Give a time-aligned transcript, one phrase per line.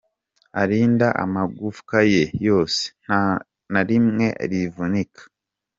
[0.61, 3.23] Arinda amagufwa ye yose, Nta
[3.71, 5.21] na rimwe rivunika.